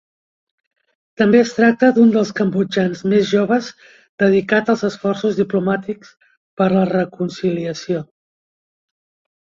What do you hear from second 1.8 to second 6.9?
d'un dels cambodjans més joves dedicat als esforços diplomàtics per la